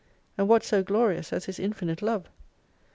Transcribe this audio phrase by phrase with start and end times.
[0.35, 2.27] And what so glorious as His infinite Love